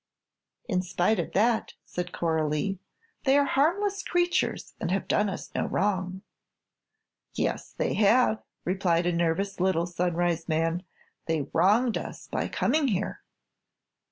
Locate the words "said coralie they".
1.85-3.37